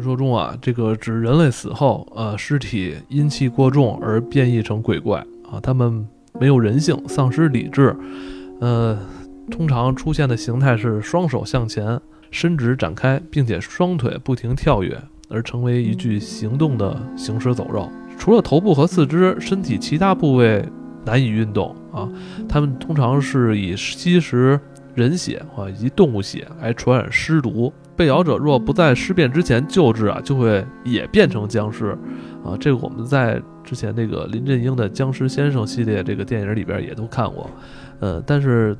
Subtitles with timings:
[0.00, 5.20] 传说中啊，这个指人类死后，呃，尸体阴气过重而变异成鬼怪
[5.52, 6.08] 啊，他们
[6.40, 7.94] 没有人性，丧失理智，
[8.60, 8.98] 呃，
[9.50, 14.98] 通常出现的形态是双手向前伸直展开，并且双腿不停跳跃，
[15.28, 17.86] 而成为一具行动的行尸走肉。
[18.18, 20.66] 除了头部和四肢，身体其他部位
[21.04, 22.08] 难以运动啊。
[22.48, 24.58] 他们通常是以吸食
[24.94, 27.70] 人血啊以及动物血来传染尸毒。
[28.00, 31.90] 被咬者若不在尸变之前救治啊，就会也变成僵尸，
[32.42, 37.50] 啊，这个我们在之前那个林正英的《僵尸先生》系列这个电影里边也都看过，
[37.98, 38.74] 呃，但是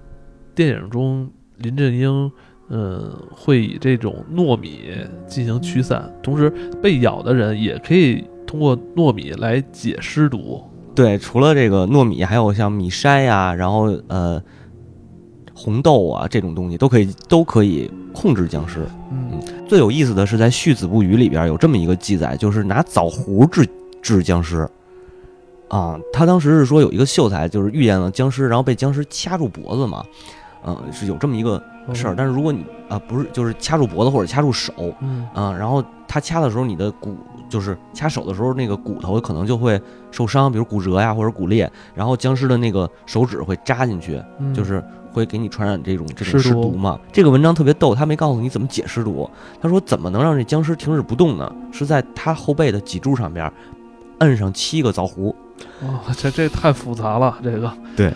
[0.54, 2.32] 电影中林正英，
[2.70, 4.84] 嗯，会以这种糯米
[5.26, 10.64] 进行驱散，同时被咬的人也可以通过糯米来解尸毒。
[10.94, 14.42] 对，除了这个糯米，还有像米筛呀，然后呃。
[15.62, 18.86] 红豆啊，这种东西都可以，都可以控制僵尸。
[19.12, 23.68] 嗯，最有意思的是在《续子不语》里边有这么一个记载，就是拿枣核治
[24.00, 24.66] 治僵尸。
[25.68, 30.02] 啊，他当时是说有一个秀才就是遇见了僵尸，然后被僵尸掐住脖子嘛。
[30.66, 32.14] 嗯，是有这么一个事儿。
[32.16, 37.14] 但是如果你啊不是，就是掐住脖子或者掐住手，嗯，啊，然后他掐的时候，你的骨
[37.50, 44.18] 就是掐手的时候，那个骨头可能就会受伤，比如骨折呀或者骨裂，然后僵尸的那个手指会扎进去，
[44.54, 44.82] 就是。
[45.12, 46.98] 会给你传染这种这种尸毒嘛？
[47.12, 49.28] 这个文章特别逗，他没告诉你怎么解尸毒。
[49.60, 51.52] 他说怎么能让这僵尸停止不动呢？
[51.72, 53.50] 是在他后背的脊柱上边
[54.18, 55.34] 摁上七个枣核。
[55.82, 58.12] 哇，这这太复杂了，这个对。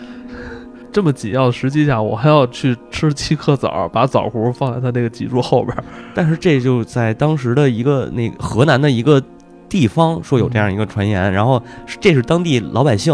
[0.91, 5.75] 这么紧要的时机下，我还要去吃七颗枣，把枣核放在他那个脊柱后边。
[6.13, 9.21] 但是这就在当时的一个那河南的一个
[9.67, 11.61] 地方说有这样一个传言，然后
[11.99, 13.13] 这是当地老百姓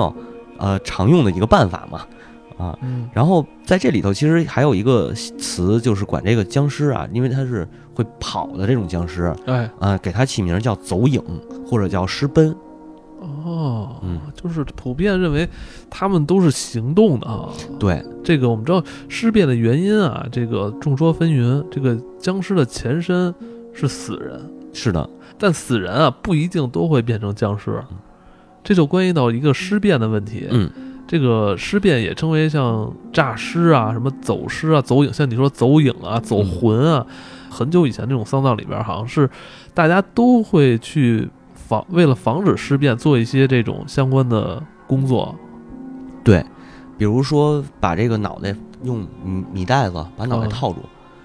[0.59, 2.01] 呃常用的一个办法嘛。
[2.61, 11.21] 啊，嗯然后在这里头其实还有一个词，就是管这个僵尸啊，因为它是会跑的这种僵尸，哎，啊，给它起名叫走影
[11.65, 12.55] 或者叫尸奔。
[13.19, 15.47] 哦，嗯，就是普遍认为
[15.89, 17.49] 他们都是行动的啊。
[17.79, 21.63] 对，这个我们知道尸变的原因啊，这个众说纷纭。
[21.71, 23.33] 这个僵尸的前身
[23.73, 24.39] 是死人，
[24.73, 25.07] 是的，
[25.37, 27.83] 但死人啊不一定都会变成僵尸，
[28.63, 30.47] 这就关系到一个尸变的问题。
[30.49, 30.69] 嗯。
[31.07, 37.05] 这个尸变也称为像诈尸啊、什么走尸啊、走影，像你说走影啊、走魂啊，
[37.49, 39.29] 很久以前这种丧葬里边，好像是
[39.73, 45.35] 大家都会去防，为了防止尸变，做一些这种相关的工作。
[46.23, 46.45] 对，
[46.97, 50.79] 比如说把这个脑袋用米米袋子把脑袋套住，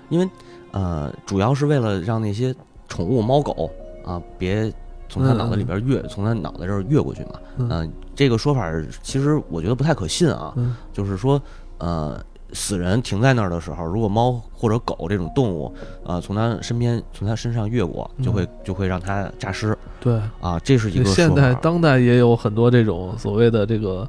[0.09, 0.29] 因为
[0.73, 2.53] 呃，主要是为了让那些
[2.89, 3.71] 宠物猫狗
[4.05, 4.73] 啊别。
[5.09, 8.71] 从他脑子里边越从他脑袋这儿越过去嘛，嗯，这个说法
[9.03, 10.55] 其实我觉得不太可信啊，
[10.93, 11.41] 就是说，
[11.79, 12.21] 呃，
[12.53, 15.73] 死人停在那儿的时候，如果猫或者狗这种动物，
[16.05, 19.77] 呃，从他身边从他身上越过，就会就会让他诈尸。
[20.01, 24.09] 对，啊，这是一个现代当代也有很多这种所谓的这个，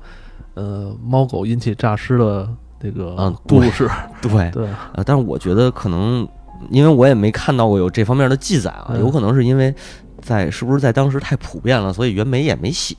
[0.54, 2.48] 呃，猫狗引起诈尸的
[2.80, 3.90] 这个故事。
[4.22, 4.52] 对。
[4.52, 6.28] 对，呃，但是我觉得可能，
[6.70, 9.74] 因为我也没看到过有这方面的记载啊，有可能是因为。
[10.20, 12.96] 在是不是在当时太普遍了，所以袁枚也没写，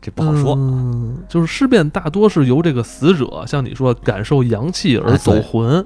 [0.00, 0.54] 这不好说。
[0.56, 5.84] 嗯，就是尸变大多是由这个死者，像你说感受阳气而走魂，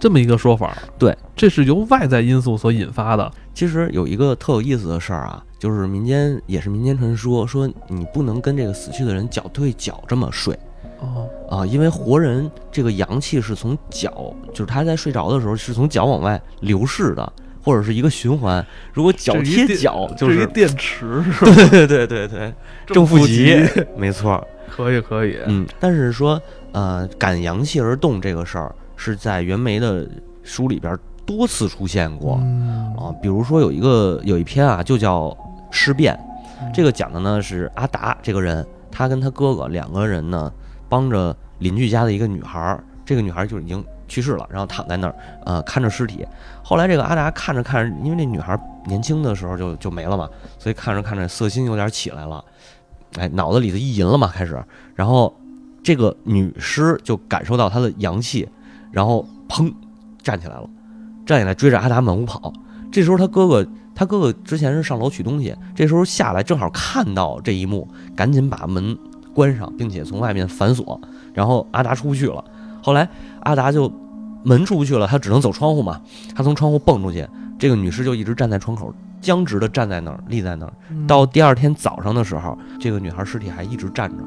[0.00, 0.76] 这么一个说法。
[0.98, 3.30] 对，这是由外在因素所引发的。
[3.52, 10.58] 其实有一个特有意思的事儿啊，就是民间也是民间传说，说你不能跟这个死去的人脚对脚这么睡。
[11.04, 17.32] 哦啊，因为活人这个阳气是从脚，就是他在睡着的时候是从脚往外流逝的。
[17.64, 21.54] 或者是一个循环，如果脚贴脚就是一电池，是吧？
[21.70, 22.52] 对对对对
[22.86, 23.56] 正负极，
[23.96, 25.38] 没错，可以可以。
[25.46, 26.38] 嗯，但是说
[26.72, 30.06] 呃，感阳气而动这个事儿，是在袁枚的
[30.42, 30.94] 书里边
[31.24, 32.34] 多次出现过
[32.98, 33.08] 啊。
[33.22, 35.28] 比如说有一个有一篇啊，就叫
[35.70, 36.14] 《尸变》，
[36.74, 40.52] 这个讲的呢是阿达这个人，他跟他哥哥两个人呢，
[40.94, 43.84] 帮着邻居家的一个女孩，这个女孩就已经。
[44.06, 45.14] 去世了，然后躺在那儿，
[45.46, 46.24] 呃，看着尸体。
[46.62, 48.56] 后来这个阿达看着看着，因为那女孩
[48.86, 52.44] 年轻的时候就就没了嘛，所以看着看着色心有点起来了，
[53.16, 54.62] 哎，脑子里头一淫了嘛，开始。
[54.94, 55.34] 然后
[55.82, 58.46] 这个女尸就感受到他的阳气，
[58.92, 59.72] 然后砰
[60.22, 60.68] 站起来了，
[61.24, 62.52] 站起来追着阿达满屋跑。
[62.92, 68.96] 这时候他哥哥，他哥哥之前是上楼取东西，这时候下来正好看到这一幕，赶紧把门
[69.34, 71.00] 关上，并且从外面反锁，
[71.32, 72.42] 然后阿达出不去了。
[72.82, 73.08] 后来
[73.40, 73.92] 阿达就
[74.44, 76.00] 门出不去了，他只能走窗户嘛。
[76.34, 77.26] 他从窗户蹦出去，
[77.58, 80.72] 这个女尸就一直站在窗口，僵直的站在那儿，立在那儿。
[81.06, 84.24] 到第二天早上的时候，这个女孩尸体还一直站着，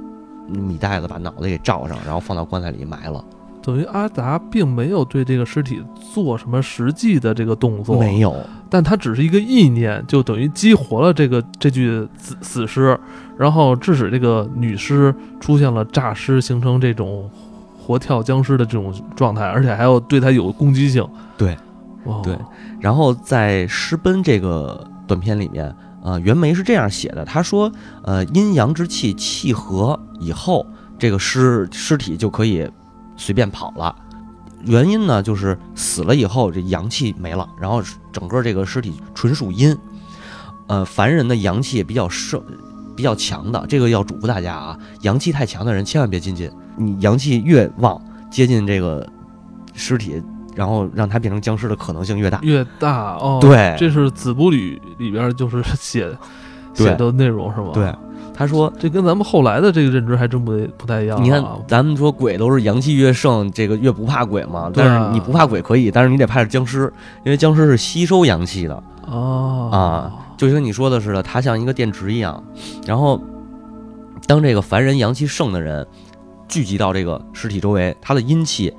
[0.60, 3.24] 米袋子把脑袋给罩上，然后放到棺材里埋了。
[3.68, 5.84] 等于阿达并没有对这个尸体
[6.14, 8.34] 做什么实际的这个动作，没有，
[8.70, 12.98] 但他只是一个意念，就等于激活了这个这具死死尸，
[13.38, 17.30] 然后致使这个女尸出现了诈尸，形成这种
[17.78, 21.06] 活跳僵尸的这种状态，而且还要对他有攻击性。
[21.38, 21.58] 对，
[22.06, 22.38] 哇，对
[22.80, 27.70] 然后在《尸奔》这个短片里面，呃，袁枚是这样写的，他说，
[28.04, 30.66] 呃，阴阳之气契合以后，
[30.98, 32.66] 这个尸尸体就可以
[33.18, 33.94] 随便跑了。
[34.64, 37.82] 原因呢，就是死了以后这阳气没了，然后
[38.12, 39.78] 整个这个尸体纯属阴。
[40.68, 42.42] 呃，凡人的阳气也比较盛、
[42.96, 46.52] 比较强的，这个要嘱咐大家啊，阳气太强的人千万别亲近。
[46.76, 49.08] 你阳气越旺，接近这个
[49.74, 50.22] 尸体，
[50.56, 52.40] 然后让它变成僵尸的可能性越大。
[52.42, 56.10] 越大哦，对这是《子不语》里边就是写
[56.76, 57.70] 对写的内容是吗？
[57.74, 57.96] 对，
[58.38, 61.24] 他说这跟咱们后来的这个认知还真不不太一样啊。
[61.24, 64.72] 你看，咱们说鬼都是阳气越盛，这个越不怕鬼嘛。
[64.72, 66.94] 但是你不怕鬼可以，但是你得怕是僵尸，
[67.26, 72.44] 因为僵尸是吸收阳气的，哦啊就像你说的似的，它像一个电池一样。
[72.86, 73.20] 然后，
[74.28, 75.86] 当这个凡人阳气盛的人
[76.48, 78.72] 聚集到这个尸体周围，他的阴气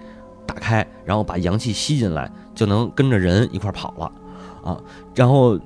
[0.47, 4.13] 打开，然后把阳气吸进来，就能跟着人一块儿跑了
[4.63, 4.79] 啊。
[5.17, 5.59] 然后，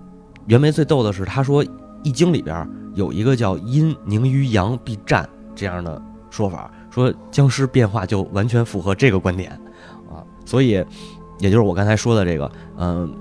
[0.46, 1.62] 袁枚最逗的是，他说
[2.02, 6.00] 《易经》里边有一个叫“阴凝于阳必战”这样的
[6.30, 9.50] 说法，说僵尸变化就完全符合这个观点
[10.10, 10.24] 啊。
[10.44, 10.84] 所以，
[11.38, 13.12] 也就是我刚才说的这个，嗯、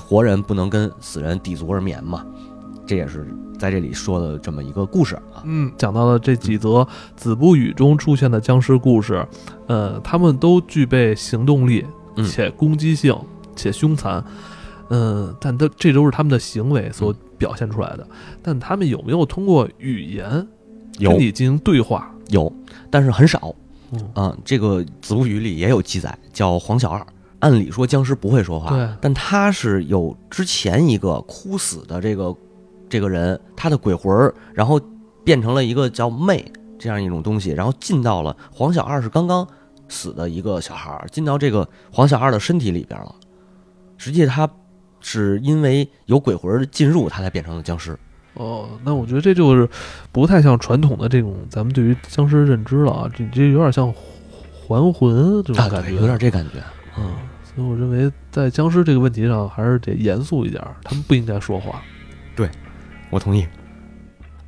[0.00, 2.24] 活人不能跟死人抵足而眠嘛，
[2.86, 3.26] 这也是
[3.58, 5.42] 在这里说的这么一个故事啊。
[5.44, 6.82] 嗯，讲到了这几则
[7.16, 9.26] 《子不语》中出现的僵尸故事，
[9.66, 11.84] 呃，他们都具备行动力，
[12.16, 13.14] 嗯且攻击性，
[13.54, 14.24] 且凶残，
[14.88, 18.06] 嗯、但都这都是他们的行为所表现出来的。
[18.42, 20.46] 但他们有没有通过语言
[20.98, 22.12] 有跟你进行对话？
[22.28, 22.52] 有，
[22.90, 23.54] 但是很少。
[23.92, 27.06] 嗯啊，这个《子不语》里也有记载，叫黄小二。
[27.38, 32.34] 按理说僵尸不会说话，但他是有之前一个哭死的这个
[32.88, 34.80] 这个人，他的鬼魂儿，然后
[35.22, 36.44] 变成了一个叫魅
[36.78, 39.46] 这样一种东西，然后进到了黄小二是刚刚
[39.86, 43.14] 死的一个小孩儿，进到这个黄小二的身体里边了。
[43.98, 44.50] 实际他
[45.08, 47.96] 是因为有鬼魂儿进入，他才变成了僵尸。
[48.34, 49.68] 哦，那我觉得这就是
[50.10, 53.94] 不太像传统的这种咱们对于僵尸认知了啊，这这有点像
[54.66, 56.62] 还魂这种啊，感觉，对，有点这感觉。
[56.98, 57.14] 嗯，
[57.44, 61.80] 所以我认为在僵尸这个问题上还是得严肃一点儿，他们不应该说话。
[63.10, 63.46] 我同意。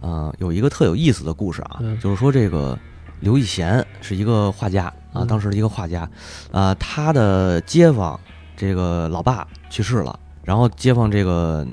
[0.01, 2.79] 啊、有一个特有意思的故事啊，嗯就是说这个
[3.19, 6.09] 刘义贤是一个画家啊，嗯当时的一个画家，
[6.53, 8.19] 啊，他的街坊
[8.57, 11.67] 这个老爸去世了，然后街坊这个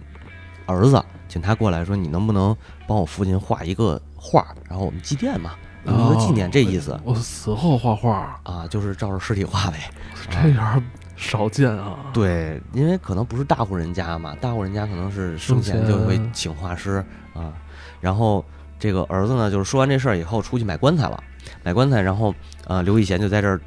[0.66, 2.54] 儿子请他过来说，你能不能
[2.86, 5.51] 帮我父亲画一个画儿，然后我们祭奠嘛，
[5.86, 9.89] 有一个纪念这意思我死后画画，啊，就是照着尸体画呗。
[10.30, 10.83] 这有点
[11.16, 12.00] 少见啊。
[12.13, 17.01] 对，因为可能不是大户人家嘛，大户人家可能是生前生前就会请画师
[17.33, 17.54] 啊。
[18.01, 18.44] 然后
[18.77, 21.24] 这个儿子呢，就是说完这事儿以后出去买棺材了，
[21.63, 22.36] 买棺材，然后
[22.68, 23.57] 呃，刘以贤就在这儿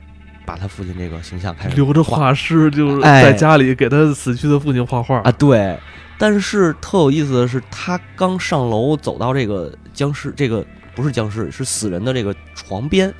[0.48, 5.78] 把他父亲这个形象开始留着画师，就是哎在家里给他死去的父亲画画啊，对。
[6.16, 10.64] 但是特有意思的是，他刚上楼走到这个僵尸，这个
[10.94, 13.12] 不是僵尸，是死人的这个床边，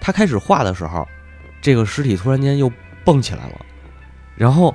[0.00, 1.06] 他开始画的时候，
[1.62, 2.70] 这个尸体突然间又
[3.04, 3.64] 蹦起来了，
[4.34, 4.74] 然后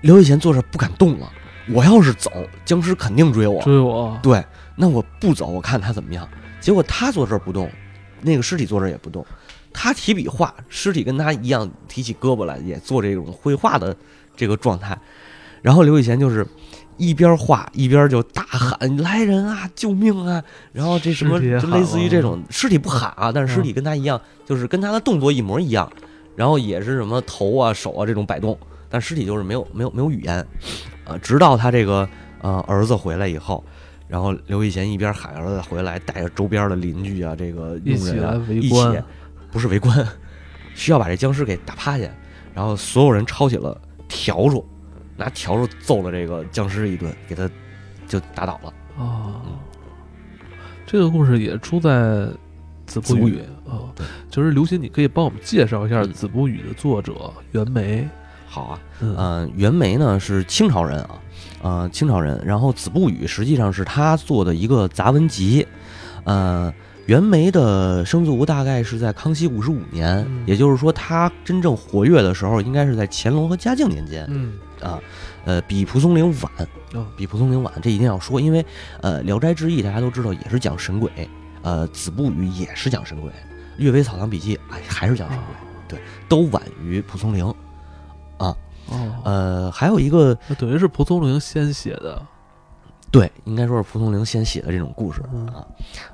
[0.00, 1.30] 刘以贤坐这不敢动了。
[1.70, 2.32] 我要是走，
[2.64, 3.60] 僵尸肯定追我。
[3.62, 4.18] 追我。
[4.22, 4.42] 对，
[4.74, 6.26] 那我不走，我看他怎么样。
[6.58, 7.70] 结果他坐这儿不动，
[8.22, 9.24] 那个尸体坐这儿也不动。
[9.80, 13.96] 他提笔画，尸体跟他一样提起胳膊来，也做这种绘画的
[14.36, 14.98] 这个状态。
[15.62, 16.44] 然后刘以贤就是
[16.96, 20.42] 一边画一边就大喊：“来人啊，救命啊！”
[20.74, 25.88] 然后这什么就类似于这种尸体不喊啊，但是尸嗯体跟他一样，就是跟他的动作一模一样，
[26.34, 28.58] 然后也是什么头啊手啊这种摆动，
[28.88, 30.44] 但尸体就是没有没有没有语言，
[31.04, 32.08] 呃，直到他这个
[32.40, 33.64] 呃儿子回来以后。
[34.08, 39.04] 然后刘以贤一边喊儿子回来，带着周边的邻居啊，这个佣人啊，围一起观，
[39.50, 40.06] 不是围观，
[40.74, 42.08] 需要把这僵尸给打趴下，
[42.54, 44.64] 然后所有人抄起了笤帚，
[45.16, 47.48] 拿笤帚揍了这个僵尸一顿，给他
[48.06, 48.74] 就打倒了。
[48.98, 49.42] 啊，
[50.86, 51.90] 这个故事也出在
[52.86, 53.92] 《子不语子不语》啊。
[53.94, 58.08] 对，就是刘鑫，你可以帮我们介绍一下《嗯子不语》的作者袁枚。
[58.46, 61.22] 好啊，嗯嗯、袁枚呢是清朝人啊，
[61.62, 62.42] 呃，清朝人。
[62.44, 65.66] 然后《子不语》实际上是他做的一个杂文集，
[66.24, 66.72] 呃，
[67.08, 75.00] 袁枚的生卒大概是在康熙五十五年，嗯也就是说他真正活跃的时候应该是在乾隆和嘉靖年间嗯啊，
[75.46, 78.62] 呃，比蒲松龄晚，哦比蒲松龄晚，这一定要说，因为
[79.00, 81.10] 呃，《聊斋志异》大家都知道也是讲神鬼，
[81.62, 83.30] 呃，《子不语》也是讲神鬼，
[83.78, 85.56] 《岳飞草堂笔记》哎还是讲神鬼。
[85.88, 85.98] 对，
[86.28, 87.48] 都晚于蒲松龄
[88.36, 88.54] 啊。
[88.90, 92.20] 哦，呃，还有一个，等于是蒲松龄先写的。
[93.10, 95.66] 对，应该说是蒲松龄先写的这种故事嗯啊。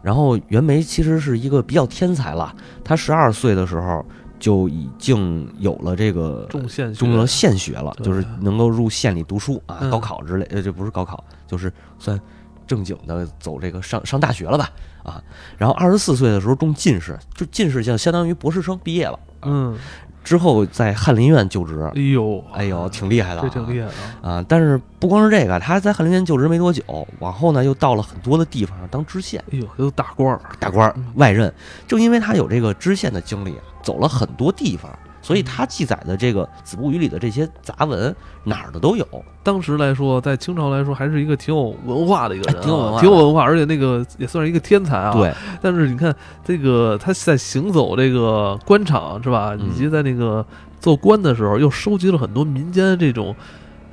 [0.03, 4.05] 然后袁枚其实是一个比较天才了，他十二岁的时候
[4.39, 12.21] 就已经有了这个中县学中了县学了，就是能够入县里读书啊，嗯高考之类，呃，这不是高考，就是算
[12.67, 14.71] 正经的走这个上上大学了吧
[15.03, 15.23] 啊。
[15.59, 19.77] 然后二十四岁的时候中进士，就进士就相当于博士生毕业了，嗯，
[20.25, 24.33] 之后在翰林院就职哎，呦，哎呦，挺厉害的、啊，这挺厉害的啊。
[24.37, 24.45] 啊！
[24.49, 26.83] 但是不光是这个，他在翰林院就职没多久，
[27.21, 31.53] 往后呢又到了很多的地方当知县、哎呦，都大官儿，大官儿嗯、外任。
[31.87, 34.91] 正因为他有这个知县的经历啊，走了很多地方，
[35.25, 38.15] 所以嗯他记载的这个《子不语》里的这些杂文
[38.45, 39.07] 哪儿的都有。
[39.43, 45.13] 当时来说，在清朝来说，还是一个挺有文化的一个人、挺有文化挺有文化，而且那个也算是一个天才啊。。
[45.15, 46.15] 对，但是你看，
[46.45, 50.45] 这个他在行走这个官场是吧，嗯以及在那个
[50.79, 53.35] 做官的时候，又收集了很多民间这种，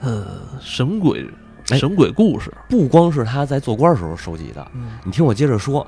[0.01, 0.25] 呃，
[0.59, 1.25] 神鬼
[1.69, 2.53] 哎神鬼故事。
[2.69, 5.87] 不光是他在做官时候收集的，嗯你听我接着说。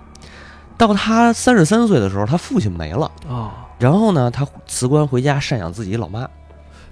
[0.76, 6.26] 到他三十三岁的时候，他父亲没了，啊，然后呢，他辞官回家赡养自己老妈，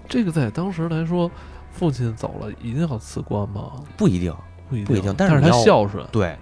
[0.10, 1.32] 这个在当时来说，
[1.72, 3.82] 父亲走了一定要辞官吗？
[3.96, 4.36] 不一定，
[4.70, 6.06] 不一不一定但是他孝顺。
[6.12, 6.38] 对，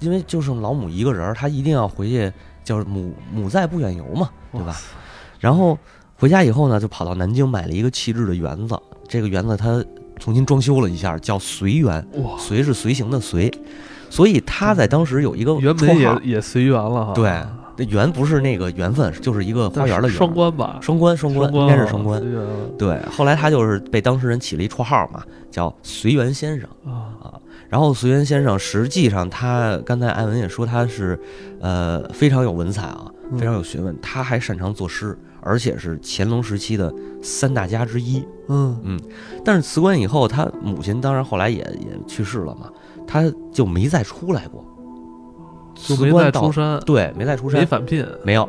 [0.00, 2.30] 因为就剩老母一个人儿，他一定要回去，
[2.62, 4.76] 叫母母在不远游嘛，对吧？
[5.40, 5.78] 然后
[6.18, 9.82] 回家以后呢，就跑到南京买了一个气质的园子，这个园子他
[10.18, 13.50] 重新装修了一下，叫随园，哇，随是随行的随，
[14.10, 17.14] 所以他在当时有一个原本也也随缘了哈。
[17.14, 17.42] 对，
[17.76, 22.22] 那缘不是那个缘分，就是一个花园的园，双关吧，双关双关，应该是双关。
[22.78, 26.68] 对，后来他就是被当事人起了一绰号嘛，叫随缘先生。
[26.84, 27.40] 啊。
[27.68, 31.18] 然后随缘先生，实际上他刚才艾文也说他是，
[31.60, 38.24] 呃，非常有文采啊，嗯非常有学问，他还擅长作诗，而且是乾隆时期的三大家之一。
[38.48, 39.00] 嗯嗯
[39.44, 42.70] 但是辞官以后，他母亲当然后来也也去世了嘛，
[43.08, 44.64] 他就没再出来过，
[45.74, 48.06] 就没再辞官到出山，对，没再出山，没返聘。
[48.24, 48.48] 没有，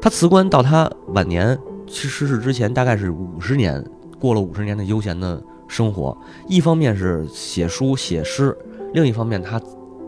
[0.00, 3.84] 他辞官到他晚年去逝世之前，大概是五十年，
[4.18, 6.16] 过了五十年的悠闲的生活。
[6.46, 8.56] 一方面是写书写诗，
[8.94, 9.60] 另一方面他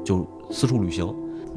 [0.04, 1.12] 就四处旅行。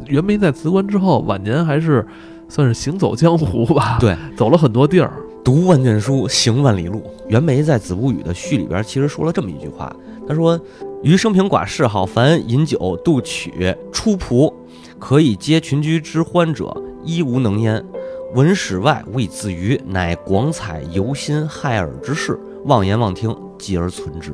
[0.07, 2.05] 袁枚在辞官之后，晚年还是
[2.49, 5.13] 算是行走江湖吧，对， 走了很多地儿。
[5.43, 7.03] 读万卷书，行万里路。
[7.27, 9.93] 袁枚在《子不语》的序里边，其实说了这么一句话，
[10.25, 10.57] 他说
[11.03, 14.53] ：“余生平寡嗜好，凡饮酒、度曲、出仆，
[15.03, 17.85] 可以接群居之欢者，一无能焉。
[18.35, 24.33] 闻史外，无以自娱，乃广采游心害耳之事，妄言妄听，继而存之。”